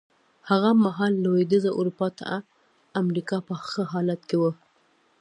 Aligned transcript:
هغه 0.49 0.69
مهال 0.83 1.13
لوېدیځه 1.23 1.71
اروپا 1.79 2.07
تر 2.17 2.25
امریکا 3.01 3.37
په 3.47 3.53
ښه 3.69 3.83
حالت 3.91 4.21
کې 4.29 4.37
وه. 4.41 4.51